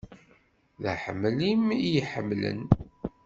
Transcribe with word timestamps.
D 0.81 0.85
aḥemmel-im 0.93 1.63
i 1.71 1.77
y-iḥemmlen. 1.83 2.61